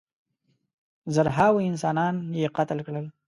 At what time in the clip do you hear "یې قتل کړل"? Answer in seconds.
2.39-3.05